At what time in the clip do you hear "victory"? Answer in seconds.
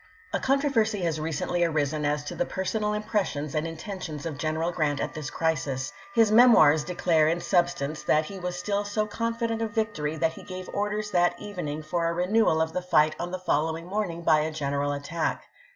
9.75-10.15